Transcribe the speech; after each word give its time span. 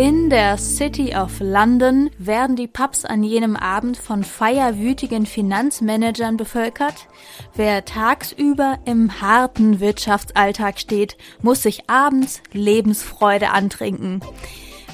In 0.00 0.30
der 0.30 0.56
City 0.56 1.14
of 1.14 1.40
London 1.40 2.08
werden 2.16 2.56
die 2.56 2.68
Pubs 2.68 3.04
an 3.04 3.22
jenem 3.22 3.54
Abend 3.54 3.98
von 3.98 4.24
feierwütigen 4.24 5.26
Finanzmanagern 5.26 6.38
bevölkert. 6.38 7.06
Wer 7.54 7.84
tagsüber 7.84 8.78
im 8.86 9.20
harten 9.20 9.78
Wirtschaftsalltag 9.78 10.80
steht, 10.80 11.18
muss 11.42 11.64
sich 11.64 11.90
abends 11.90 12.40
Lebensfreude 12.52 13.50
antrinken. 13.50 14.20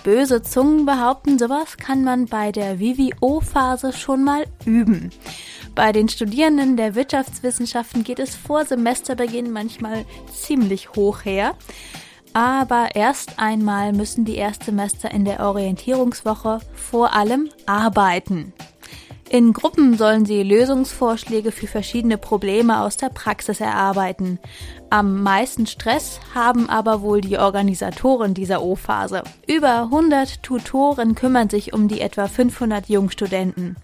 Böse 0.03 0.43
Zungen 0.43 0.87
behaupten, 0.87 1.39
sowas 1.39 1.77
kann 1.77 2.03
man 2.03 2.27
bei 2.27 2.51
der 2.51 2.79
VWO-Phase 2.79 3.93
schon 3.93 4.25
mal 4.25 4.45
üben. 4.65 5.11
Bei 5.77 5.93
den 5.93 6.09
Studierenden 6.09 6.77
der 6.77 6.97
Wirtschaftswissenschaften 6.97 8.03
geht 8.03 8.19
es 8.19 8.35
vor 8.35 8.65
Semesterbeginn 8.65 9.53
manchmal 9.53 10.05
ziemlich 10.33 10.97
hoch 10.97 11.25
her. 11.25 11.55
Aber 12.37 12.89
erst 12.95 13.39
einmal 13.39 13.95
müssen 13.95 14.27
die 14.27 14.37
Erstsemester 14.37 15.11
in 15.11 15.25
der 15.25 15.41
Orientierungswoche 15.41 16.59
vor 16.75 17.15
allem 17.15 17.49
arbeiten. 17.65 18.53
In 19.31 19.55
Gruppen 19.55 19.97
sollen 19.97 20.27
sie 20.27 20.43
Lösungsvorschläge 20.43 21.51
für 21.51 21.67
verschiedene 21.67 22.19
Probleme 22.19 22.83
aus 22.83 22.99
der 22.99 23.09
Praxis 23.09 23.61
erarbeiten. 23.61 24.39
Am 24.91 25.23
meisten 25.23 25.67
Stress 25.67 26.21
haben 26.35 26.69
aber 26.69 27.01
wohl 27.01 27.23
die 27.23 27.39
Organisatoren 27.39 28.35
dieser 28.35 28.61
O-Phase. 28.61 29.23
Über 29.47 29.85
100 29.85 30.43
Tutoren 30.43 31.15
kümmern 31.15 31.49
sich 31.49 31.73
um 31.73 31.89
die 31.89 32.03
etwa 32.03 32.29
500 32.29 32.91
Jungstudenten. 32.91 33.77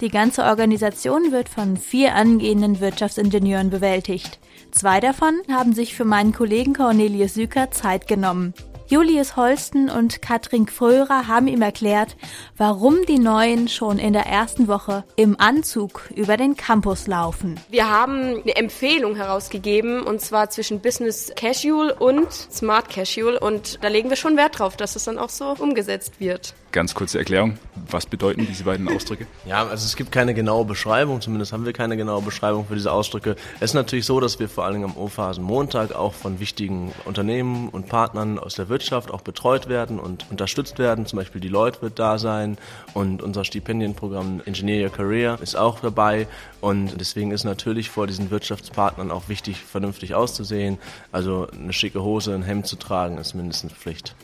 Die 0.00 0.08
ganze 0.08 0.42
Organisation 0.42 1.30
wird 1.30 1.48
von 1.48 1.76
vier 1.76 2.16
angehenden 2.16 2.80
Wirtschaftsingenieuren 2.80 3.70
bewältigt. 3.70 4.40
Zwei 4.72 5.00
davon 5.00 5.42
haben 5.52 5.74
sich 5.74 5.94
für 5.94 6.06
meinen 6.06 6.32
Kollegen 6.32 6.72
Cornelius 6.72 7.34
Süker 7.34 7.70
Zeit 7.70 8.08
genommen. 8.08 8.54
Julius 8.92 9.36
Holsten 9.36 9.88
und 9.88 10.20
Katrin 10.20 10.66
Fröhrer 10.66 11.26
haben 11.26 11.48
ihm 11.48 11.62
erklärt, 11.62 12.14
warum 12.58 13.06
die 13.08 13.18
Neuen 13.18 13.68
schon 13.68 13.98
in 13.98 14.12
der 14.12 14.26
ersten 14.26 14.68
Woche 14.68 15.04
im 15.16 15.40
Anzug 15.40 16.10
über 16.14 16.36
den 16.36 16.58
Campus 16.58 17.06
laufen. 17.06 17.58
Wir 17.70 17.88
haben 17.88 18.42
eine 18.42 18.54
Empfehlung 18.54 19.16
herausgegeben 19.16 20.02
und 20.02 20.20
zwar 20.20 20.50
zwischen 20.50 20.80
Business 20.80 21.32
Casual 21.34 21.92
und 21.92 22.30
Smart 22.30 22.90
Casual 22.90 23.38
und 23.38 23.82
da 23.82 23.88
legen 23.88 24.10
wir 24.10 24.16
schon 24.18 24.36
Wert 24.36 24.58
drauf, 24.58 24.76
dass 24.76 24.94
es 24.94 25.04
dann 25.04 25.16
auch 25.16 25.30
so 25.30 25.56
umgesetzt 25.58 26.20
wird. 26.20 26.52
Ganz 26.70 26.94
kurze 26.94 27.18
Erklärung, 27.18 27.58
was 27.90 28.04
bedeuten 28.04 28.46
diese 28.46 28.64
beiden 28.64 28.88
Ausdrücke? 28.88 29.26
Ja, 29.44 29.66
also 29.66 29.84
es 29.84 29.96
gibt 29.96 30.12
keine 30.12 30.34
genaue 30.34 30.64
Beschreibung, 30.64 31.20
zumindest 31.20 31.52
haben 31.52 31.66
wir 31.66 31.72
keine 31.72 31.96
genaue 31.96 32.22
Beschreibung 32.22 32.64
für 32.66 32.74
diese 32.74 32.92
Ausdrücke. 32.92 33.36
Es 33.56 33.70
ist 33.70 33.74
natürlich 33.74 34.06
so, 34.06 34.20
dass 34.20 34.38
wir 34.38 34.48
vor 34.48 34.64
allem 34.64 34.84
am 34.84 34.96
O-Phasen 34.96 35.42
Montag 35.42 35.94
auch 35.94 36.14
von 36.14 36.38
wichtigen 36.38 36.92
Unternehmen 37.04 37.68
und 37.70 37.88
Partnern 37.88 38.38
aus 38.38 38.54
der 38.54 38.68
Wirtschaft 38.68 38.81
auch 38.90 39.20
betreut 39.20 39.68
werden 39.68 40.00
und 40.00 40.30
unterstützt 40.30 40.78
werden. 40.78 41.06
Zum 41.06 41.18
Beispiel 41.18 41.40
die 41.40 41.48
Leute 41.48 41.82
wird 41.82 41.98
da 41.98 42.18
sein 42.18 42.58
und 42.94 43.22
unser 43.22 43.44
Stipendienprogramm 43.44 44.42
Engineer 44.44 44.86
Your 44.86 44.92
Career 44.92 45.38
ist 45.40 45.56
auch 45.56 45.80
dabei. 45.80 46.26
Und 46.60 47.00
deswegen 47.00 47.30
ist 47.30 47.44
natürlich 47.44 47.90
vor 47.90 48.06
diesen 48.06 48.30
Wirtschaftspartnern 48.30 49.10
auch 49.10 49.28
wichtig, 49.28 49.58
vernünftig 49.60 50.14
auszusehen. 50.14 50.78
Also 51.12 51.46
eine 51.52 51.72
schicke 51.72 52.02
Hose, 52.02 52.34
ein 52.34 52.42
Hemd 52.42 52.66
zu 52.66 52.76
tragen, 52.76 53.18
ist 53.18 53.34
mindestens 53.34 53.72
Pflicht. 53.72 54.14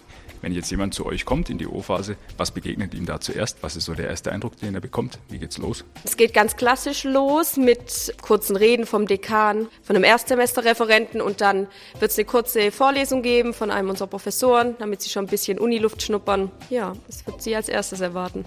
Wenn 0.40 0.52
jetzt 0.52 0.70
jemand 0.70 0.94
zu 0.94 1.04
euch 1.06 1.24
kommt 1.24 1.50
in 1.50 1.58
die 1.58 1.66
O-Phase, 1.66 2.16
was 2.36 2.50
begegnet 2.50 2.94
ihm 2.94 3.06
da 3.06 3.20
zuerst? 3.20 3.62
Was 3.62 3.76
ist 3.76 3.86
so 3.86 3.94
der 3.94 4.08
erste 4.08 4.32
Eindruck, 4.32 4.56
den 4.58 4.74
er 4.74 4.80
bekommt? 4.80 5.18
Wie 5.28 5.38
geht's 5.38 5.58
los? 5.58 5.84
Es 6.04 6.16
geht 6.16 6.32
ganz 6.32 6.56
klassisch 6.56 7.04
los 7.04 7.56
mit 7.56 8.14
kurzen 8.22 8.56
Reden 8.56 8.86
vom 8.86 9.06
Dekan, 9.06 9.68
von 9.82 9.96
einem 9.96 10.04
Erstsemesterreferenten 10.04 11.20
und 11.20 11.40
dann 11.40 11.66
wird 11.98 12.10
es 12.10 12.18
eine 12.18 12.26
kurze 12.26 12.70
Vorlesung 12.70 13.22
geben 13.22 13.52
von 13.52 13.70
einem 13.70 13.90
unserer 13.90 14.08
Professoren, 14.08 14.76
damit 14.78 15.02
sie 15.02 15.10
schon 15.10 15.24
ein 15.24 15.30
bisschen 15.30 15.58
Uniluft 15.58 16.02
schnuppern. 16.02 16.50
Ja, 16.70 16.94
das 17.06 17.26
wird 17.26 17.42
sie 17.42 17.56
als 17.56 17.68
erstes 17.68 18.00
erwarten. 18.00 18.44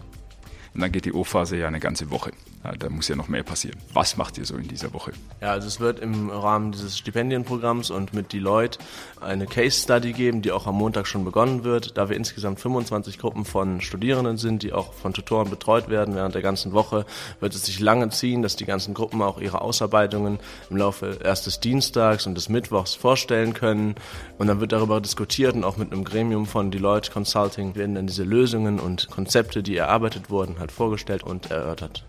Und 0.73 0.81
dann 0.81 0.91
geht 0.91 1.05
die 1.05 1.13
O-Phase 1.13 1.57
ja 1.57 1.67
eine 1.67 1.79
ganze 1.79 2.09
Woche. 2.11 2.31
Da 2.77 2.89
muss 2.89 3.07
ja 3.07 3.15
noch 3.15 3.27
mehr 3.27 3.41
passieren. 3.43 3.77
Was 3.93 4.17
macht 4.17 4.37
ihr 4.37 4.45
so 4.45 4.55
in 4.55 4.67
dieser 4.67 4.93
Woche? 4.93 5.13
Ja, 5.41 5.51
also 5.51 5.67
es 5.67 5.79
wird 5.79 5.99
im 5.99 6.29
Rahmen 6.29 6.71
dieses 6.71 6.97
Stipendienprogramms 6.97 7.89
und 7.89 8.13
mit 8.13 8.33
Deloitte 8.33 8.77
eine 9.19 9.47
Case 9.47 9.81
Study 9.81 10.13
geben, 10.13 10.43
die 10.43 10.51
auch 10.51 10.67
am 10.67 10.75
Montag 10.75 11.07
schon 11.07 11.25
begonnen 11.25 11.63
wird. 11.63 11.97
Da 11.97 12.07
wir 12.07 12.15
insgesamt 12.15 12.59
25 12.59 13.17
Gruppen 13.17 13.45
von 13.45 13.81
Studierenden 13.81 14.37
sind, 14.37 14.61
die 14.61 14.73
auch 14.73 14.93
von 14.93 15.13
Tutoren 15.13 15.49
betreut 15.49 15.89
werden 15.89 16.15
während 16.15 16.35
der 16.35 16.43
ganzen 16.43 16.71
Woche, 16.71 17.05
wird 17.39 17.55
es 17.55 17.65
sich 17.65 17.79
lange 17.79 18.09
ziehen, 18.09 18.43
dass 18.43 18.55
die 18.55 18.65
ganzen 18.65 18.93
Gruppen 18.93 19.21
auch 19.23 19.41
ihre 19.41 19.61
Ausarbeitungen 19.61 20.39
im 20.69 20.77
Laufe 20.77 21.17
erst 21.23 21.47
des 21.47 21.59
Dienstags 21.59 22.27
und 22.27 22.35
des 22.35 22.47
Mittwochs 22.47 22.93
vorstellen 22.93 23.53
können. 23.53 23.95
Und 24.37 24.47
dann 24.47 24.59
wird 24.59 24.71
darüber 24.71 25.01
diskutiert 25.01 25.55
und 25.55 25.63
auch 25.63 25.77
mit 25.77 25.91
einem 25.91 26.03
Gremium 26.03 26.45
von 26.45 26.69
Deloitte 26.69 27.11
Consulting 27.11 27.75
werden 27.75 27.95
dann 27.95 28.07
diese 28.07 28.23
Lösungen 28.23 28.79
und 28.79 29.09
Konzepte, 29.09 29.63
die 29.63 29.75
erarbeitet 29.75 30.29
wurden, 30.29 30.60
halt 30.61 30.71
vorgestellt 30.71 31.23
und 31.23 31.51
erörtert. 31.51 32.05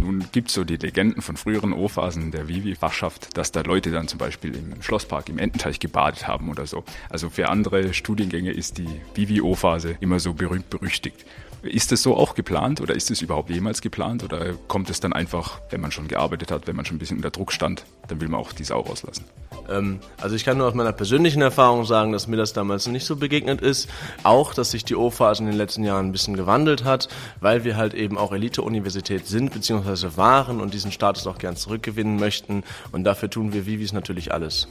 Nun 0.00 0.24
gibt 0.32 0.48
es 0.48 0.54
so 0.54 0.64
die 0.64 0.76
Legenden 0.76 1.22
von 1.22 1.36
früheren 1.36 1.72
O-Phasen 1.72 2.32
der 2.32 2.48
Vivi-Fachschaft, 2.48 3.36
dass 3.36 3.52
da 3.52 3.60
Leute 3.60 3.92
dann 3.92 4.08
zum 4.08 4.18
Beispiel 4.18 4.54
im 4.54 4.82
Schlosspark 4.82 5.28
im 5.28 5.38
Ententeich 5.38 5.78
gebadet 5.78 6.26
haben 6.26 6.50
oder 6.50 6.66
so. 6.66 6.84
Also 7.10 7.30
für 7.30 7.48
andere 7.48 7.94
Studiengänge 7.94 8.50
ist 8.50 8.78
die 8.78 8.88
Vivi-O-Phase 9.14 9.96
immer 10.00 10.18
so 10.18 10.34
berühmt 10.34 10.68
berüchtigt. 10.68 11.24
Ist 11.62 11.92
das 11.92 12.02
so 12.02 12.16
auch 12.16 12.34
geplant 12.34 12.80
oder 12.80 12.94
ist 12.94 13.10
es 13.10 13.22
überhaupt 13.22 13.50
jemals 13.50 13.80
geplant 13.80 14.22
oder 14.24 14.54
kommt 14.68 14.90
es 14.90 15.00
dann 15.00 15.12
einfach, 15.12 15.60
wenn 15.70 15.80
man 15.80 15.92
schon 15.92 16.08
gearbeitet 16.08 16.50
hat, 16.50 16.66
wenn 16.66 16.76
man 16.76 16.84
schon 16.84 16.96
ein 16.96 16.98
bisschen 16.98 17.16
unter 17.16 17.30
Druck 17.30 17.52
stand, 17.52 17.84
dann 18.08 18.20
will 18.20 18.28
man 18.28 18.40
auch 18.40 18.52
die 18.52 18.64
Sau 18.64 18.80
rauslassen? 18.80 19.24
Ähm, 19.68 20.00
also 20.20 20.36
ich 20.36 20.44
kann 20.44 20.58
nur 20.58 20.66
aus 20.66 20.74
meiner 20.74 20.92
persönlichen 20.92 21.42
Erfahrung 21.42 21.84
sagen, 21.84 22.12
dass 22.12 22.26
mir 22.26 22.36
das 22.36 22.52
damals 22.52 22.86
nicht 22.86 23.04
so 23.04 23.16
begegnet 23.16 23.60
ist. 23.60 23.88
Auch, 24.22 24.54
dass 24.54 24.70
sich 24.70 24.84
die 24.84 24.96
O-Phase 24.96 25.42
in 25.42 25.46
den 25.46 25.56
letzten 25.56 25.84
Jahren 25.84 26.06
ein 26.06 26.12
bisschen 26.12 26.36
gewandelt 26.36 26.84
hat, 26.84 27.08
weil 27.40 27.64
wir 27.64 27.76
halt 27.76 27.94
eben 27.94 28.18
auch 28.18 28.32
Elite-Universität 28.32 29.26
sind 29.26 29.52
bzw. 29.52 30.16
waren 30.16 30.60
und 30.60 30.74
diesen 30.74 30.92
Status 30.92 31.26
auch 31.26 31.38
gern 31.38 31.56
zurückgewinnen 31.56 32.16
möchten. 32.18 32.64
Und 32.92 33.04
dafür 33.04 33.30
tun 33.30 33.52
wir 33.52 33.66
Vivis 33.66 33.92
natürlich 33.92 34.32
alles. 34.32 34.68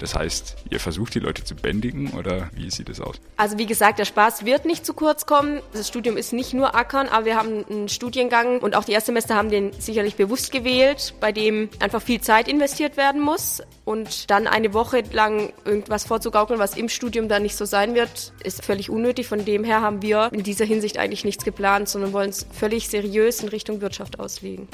Das 0.00 0.14
heißt, 0.14 0.56
ihr 0.70 0.80
versucht 0.80 1.14
die 1.14 1.20
Leute 1.20 1.44
zu 1.44 1.54
bändigen 1.54 2.14
oder 2.14 2.50
wie 2.54 2.70
sieht 2.70 2.88
es 2.88 3.00
aus? 3.00 3.20
Also 3.36 3.58
wie 3.58 3.66
gesagt, 3.66 3.98
der 3.98 4.06
Spaß 4.06 4.46
wird 4.46 4.64
nicht 4.64 4.84
zu 4.84 4.94
kurz 4.94 5.26
kommen. 5.26 5.60
Das 5.74 5.88
Studium 5.88 6.16
ist 6.16 6.32
nicht 6.32 6.54
nur 6.54 6.74
Ackern, 6.74 7.06
aber 7.06 7.26
wir 7.26 7.36
haben 7.36 7.64
einen 7.68 7.88
Studiengang 7.88 8.60
und 8.60 8.74
auch 8.74 8.84
die 8.84 8.92
Erstsemester 8.92 9.36
haben 9.36 9.50
den 9.50 9.72
sicherlich 9.78 10.16
bewusst 10.16 10.52
gewählt, 10.52 11.14
bei 11.20 11.32
dem 11.32 11.68
einfach 11.80 12.00
viel 12.00 12.20
Zeit 12.20 12.48
investiert 12.48 12.96
werden 12.96 13.20
muss. 13.20 13.62
Und 13.84 14.30
dann 14.30 14.46
eine 14.46 14.72
Woche 14.72 15.02
lang 15.12 15.52
irgendwas 15.64 16.04
vorzugaukeln, 16.04 16.58
was 16.58 16.76
im 16.76 16.88
Studium 16.88 17.28
dann 17.28 17.42
nicht 17.42 17.56
so 17.56 17.66
sein 17.66 17.94
wird, 17.94 18.32
ist 18.42 18.64
völlig 18.64 18.88
unnötig. 18.88 19.26
Von 19.26 19.44
dem 19.44 19.64
her 19.64 19.82
haben 19.82 20.00
wir 20.00 20.30
in 20.32 20.42
dieser 20.42 20.64
Hinsicht 20.64 20.96
eigentlich 20.96 21.24
nichts 21.24 21.44
geplant, 21.44 21.88
sondern 21.88 22.14
wollen 22.14 22.30
es 22.30 22.46
völlig 22.52 22.88
seriös 22.88 23.42
in 23.42 23.48
Richtung 23.48 23.82
Wirtschaft 23.82 24.18
auslegen. 24.18 24.66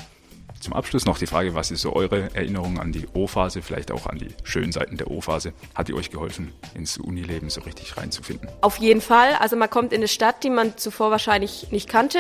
Zum 0.67 0.75
Abschluss 0.75 1.05
noch 1.05 1.17
die 1.17 1.29
Frage, 1.29 1.55
was 1.55 1.71
ist 1.71 1.83
so 1.83 1.95
eure 1.95 2.35
Erinnerung 2.35 2.81
an 2.81 2.91
die 2.91 3.07
O-Phase, 3.15 3.63
vielleicht 3.63 3.93
auch 3.93 4.07
an 4.07 4.19
die 4.19 4.35
schönen 4.43 4.73
Seiten 4.73 4.97
der 4.97 5.09
O-Phase? 5.13 5.53
Hat 5.77 5.87
die 5.87 5.95
euch 5.95 6.11
geholfen, 6.11 6.53
ins 6.75 6.99
Unileben 6.99 7.51
so 7.51 7.61
richtig 7.61 7.97
reinzufinden? 7.97 8.49
Auf 8.63 8.79
jeden 8.79 9.01
Fall. 9.01 9.35
Also 9.39 9.55
man 9.55 9.71
kommt 9.71 9.93
in 9.93 10.01
eine 10.01 10.09
Stadt, 10.09 10.43
die 10.43 10.51
man 10.51 10.77
zuvor 10.77 11.13
wahrscheinlich 11.13 11.71
nicht 11.71 11.89
kannte. 11.89 12.19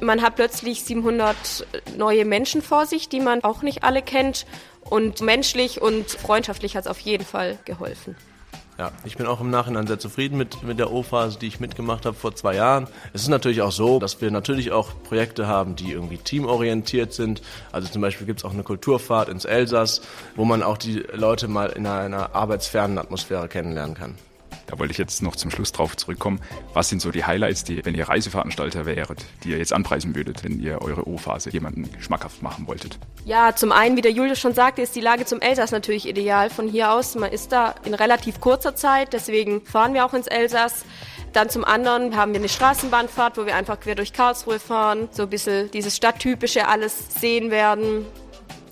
Man 0.00 0.22
hat 0.22 0.36
plötzlich 0.36 0.84
700 0.84 1.66
neue 1.96 2.24
Menschen 2.24 2.62
vor 2.62 2.86
sich, 2.86 3.08
die 3.08 3.18
man 3.18 3.42
auch 3.42 3.62
nicht 3.62 3.82
alle 3.82 4.02
kennt. 4.02 4.46
Und 4.82 5.20
menschlich 5.20 5.82
und 5.82 6.08
freundschaftlich 6.08 6.76
hat 6.76 6.84
es 6.84 6.90
auf 6.90 7.00
jeden 7.00 7.24
Fall 7.24 7.58
geholfen. 7.64 8.14
Ja, 8.80 8.92
ich 9.04 9.18
bin 9.18 9.26
auch 9.26 9.42
im 9.42 9.50
Nachhinein 9.50 9.86
sehr 9.86 9.98
zufrieden 9.98 10.38
mit, 10.38 10.62
mit 10.62 10.78
der 10.78 10.90
O-Phase, 10.90 11.38
die 11.38 11.48
ich 11.48 11.60
mitgemacht 11.60 12.06
habe 12.06 12.16
vor 12.16 12.34
zwei 12.34 12.54
Jahren. 12.54 12.88
Es 13.12 13.20
ist 13.20 13.28
natürlich 13.28 13.60
auch 13.60 13.72
so, 13.72 13.98
dass 13.98 14.22
wir 14.22 14.30
natürlich 14.30 14.72
auch 14.72 14.88
Projekte 15.04 15.46
haben, 15.46 15.76
die 15.76 15.92
irgendwie 15.92 16.16
teamorientiert 16.16 17.12
sind. 17.12 17.42
Also 17.72 17.88
zum 17.88 18.00
Beispiel 18.00 18.26
gibt 18.26 18.40
es 18.40 18.44
auch 18.46 18.54
eine 18.54 18.62
Kulturfahrt 18.62 19.28
ins 19.28 19.44
Elsass, 19.44 20.00
wo 20.34 20.46
man 20.46 20.62
auch 20.62 20.78
die 20.78 21.04
Leute 21.12 21.46
mal 21.46 21.66
in 21.66 21.86
einer 21.86 22.34
arbeitsfernen 22.34 22.96
Atmosphäre 22.96 23.48
kennenlernen 23.48 23.94
kann. 23.94 24.14
Da 24.70 24.78
wollte 24.78 24.92
ich 24.92 24.98
jetzt 24.98 25.22
noch 25.22 25.34
zum 25.34 25.50
Schluss 25.50 25.72
drauf 25.72 25.96
zurückkommen. 25.96 26.40
Was 26.74 26.88
sind 26.88 27.02
so 27.02 27.10
die 27.10 27.24
Highlights, 27.24 27.64
die, 27.64 27.84
wenn 27.84 27.94
ihr 27.94 28.08
Reiseveranstalter 28.08 28.86
wäret, 28.86 29.24
die 29.42 29.50
ihr 29.50 29.58
jetzt 29.58 29.72
anpreisen 29.72 30.14
würdet, 30.14 30.44
wenn 30.44 30.60
ihr 30.60 30.80
eure 30.80 31.08
O-Phase 31.08 31.50
jemanden 31.50 31.88
schmackhaft 32.00 32.42
machen 32.42 32.68
wolltet? 32.68 32.98
Ja, 33.24 33.54
zum 33.56 33.72
einen, 33.72 33.96
wie 33.96 34.00
der 34.00 34.12
Julius 34.12 34.38
schon 34.38 34.54
sagte, 34.54 34.82
ist 34.82 34.94
die 34.94 35.00
Lage 35.00 35.24
zum 35.24 35.40
Elsass 35.40 35.72
natürlich 35.72 36.08
ideal. 36.08 36.50
Von 36.50 36.68
hier 36.68 36.92
aus, 36.92 37.16
man 37.16 37.32
ist 37.32 37.50
da 37.50 37.74
in 37.84 37.94
relativ 37.94 38.40
kurzer 38.40 38.76
Zeit, 38.76 39.12
deswegen 39.12 39.62
fahren 39.62 39.92
wir 39.92 40.04
auch 40.04 40.14
ins 40.14 40.28
Elsass. 40.28 40.84
Dann 41.32 41.48
zum 41.48 41.64
anderen 41.64 42.16
haben 42.16 42.32
wir 42.32 42.40
eine 42.40 42.48
Straßenbahnfahrt, 42.48 43.38
wo 43.38 43.46
wir 43.46 43.54
einfach 43.56 43.78
quer 43.80 43.94
durch 43.94 44.12
Karlsruhe 44.12 44.58
fahren, 44.58 45.08
so 45.10 45.24
ein 45.24 45.30
bisschen 45.30 45.70
dieses 45.70 45.96
Stadttypische 45.96 46.66
alles 46.66 47.20
sehen 47.20 47.50
werden. 47.50 48.04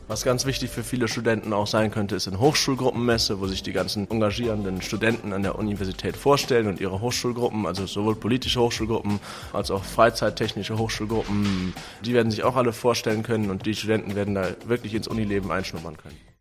Was 0.09 0.25
ganz 0.25 0.47
wichtig 0.47 0.71
für 0.71 0.83
viele 0.83 1.07
Studenten 1.07 1.53
auch 1.53 1.67
sein 1.67 1.91
könnte, 1.91 2.17
ist 2.17 2.27
eine 2.29 2.41
Hochschulgruppenmesse, 2.41 3.41
wo 3.41 3.47
sich 3.47 3.63
die 3.63 3.75
ganzen 3.75 4.11
engagierenden 4.11 4.81
Studenten 4.81 5.35
an 5.35 5.43
der 5.43 5.59
Universität 5.59 6.17
vorstellen 6.17 6.67
und 6.67 6.81
ihre 6.81 7.03
Hochschulgruppen, 7.03 7.67
also 7.67 7.87
sowohl 7.87 8.15
politische 8.15 8.59
Hochschulgruppen 8.59 9.21
als 9.53 9.71
auch 9.71 9.85
freizeittechnische 9.85 10.79
Hochschulgruppen, 10.79 11.75
die 12.07 12.15
werden 12.15 12.31
sich 12.31 12.43
auch 12.43 12.57
alle 12.57 12.73
vorstellen 12.73 13.23
können 13.23 13.51
und 13.51 13.67
die 13.67 13.75
Studenten 13.75 14.15
werden 14.15 14.35
da 14.35 14.49
wirklich 14.65 14.95
ins 14.95 15.09
Unileben 15.09 15.53
einschnuppern 15.53 15.99
können. 15.99 16.28